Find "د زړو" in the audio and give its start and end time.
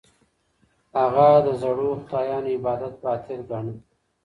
1.45-1.89